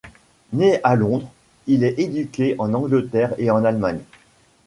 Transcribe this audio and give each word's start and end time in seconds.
Né 0.53 0.79
à 0.83 0.95
Londres, 0.95 1.31
il 1.67 1.83
est 1.83 1.99
éduqué 1.99 2.55
en 2.57 2.73
Angleterre 2.73 3.35
et 3.37 3.51
en 3.51 3.63
Allemagne. 3.63 4.01